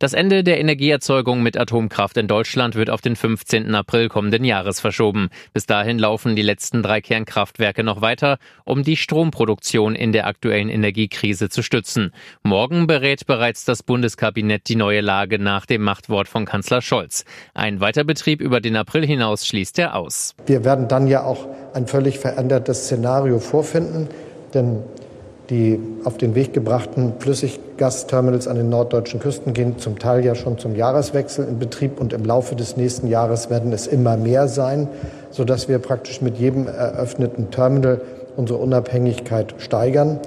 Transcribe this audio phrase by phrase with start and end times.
[0.00, 3.74] Das Ende der Energieerzeugung mit Atomkraft in Deutschland wird auf den 15.
[3.74, 5.28] April kommenden Jahres verschoben.
[5.52, 10.70] Bis dahin laufen die letzten drei Kernkraftwerke noch weiter, um die Stromproduktion in der aktuellen
[10.70, 12.12] Energiekrise zu stützen.
[12.42, 17.26] Morgen berät bereits das Bundeskabinett die neue Lage nach dem Machtwort von Kanzler Scholz.
[17.52, 20.34] Ein Weiterbetrieb über den April hinaus schließt er aus.
[20.46, 24.08] Wir werden dann ja auch ein völlig verändertes Szenario vorfinden,
[24.54, 24.82] denn
[25.50, 30.58] die auf den Weg gebrachten Flüssiggasterminals an den norddeutschen Küsten gehen zum Teil ja schon
[30.58, 34.88] zum Jahreswechsel in Betrieb und im Laufe des nächsten Jahres werden es immer mehr sein,
[35.30, 38.00] sodass wir praktisch mit jedem eröffneten Terminal
[38.36, 40.20] unsere Unabhängigkeit steigern.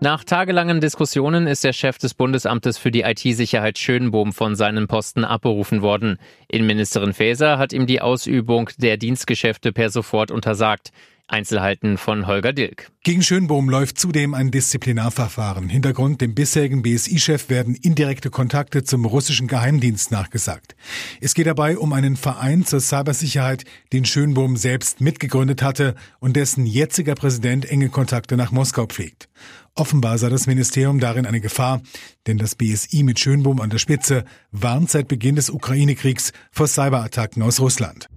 [0.00, 5.24] Nach tagelangen Diskussionen ist der Chef des Bundesamtes für die IT-Sicherheit Schönbohm von seinem Posten
[5.24, 6.18] abberufen worden.
[6.48, 10.92] Innenministerin Faeser hat ihm die Ausübung der Dienstgeschäfte per sofort untersagt.
[11.28, 12.90] Einzelheiten von Holger Dilk.
[13.02, 15.68] Gegen Schönbohm läuft zudem ein Disziplinarverfahren.
[15.68, 20.76] Hintergrund dem bisherigen BSI-Chef werden indirekte Kontakte zum russischen Geheimdienst nachgesagt.
[21.20, 26.64] Es geht dabei um einen Verein zur Cybersicherheit, den Schönbohm selbst mitgegründet hatte und dessen
[26.66, 29.28] jetziger Präsident enge Kontakte nach Moskau pflegt.
[29.74, 31.82] Offenbar sah das Ministerium darin eine Gefahr,
[32.26, 37.42] denn das BSI mit Schönbohm an der Spitze warnt seit Beginn des Ukraine-Kriegs vor Cyberattacken
[37.42, 38.08] aus Russland.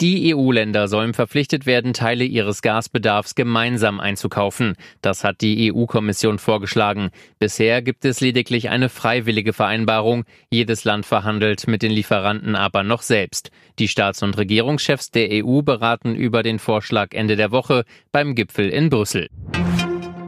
[0.00, 4.76] Die EU-Länder sollen verpflichtet werden, Teile ihres Gasbedarfs gemeinsam einzukaufen.
[5.02, 7.10] Das hat die EU-Kommission vorgeschlagen.
[7.40, 10.24] Bisher gibt es lediglich eine freiwillige Vereinbarung.
[10.50, 13.50] Jedes Land verhandelt mit den Lieferanten aber noch selbst.
[13.80, 18.68] Die Staats- und Regierungschefs der EU beraten über den Vorschlag Ende der Woche beim Gipfel
[18.68, 19.28] in Brüssel.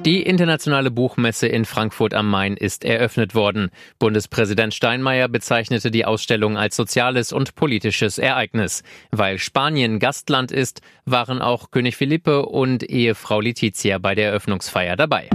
[0.06, 3.70] Die internationale Buchmesse in Frankfurt am Main ist eröffnet worden.
[3.98, 8.82] Bundespräsident Steinmeier bezeichnete die Ausstellung als soziales und politisches Ereignis.
[9.10, 15.28] Weil Spanien Gastland ist, waren auch König Philippe und Ehefrau Letizia bei der Eröffnungsfeier dabei.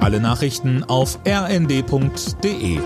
[0.00, 2.80] Alle Nachrichten auf rnd.de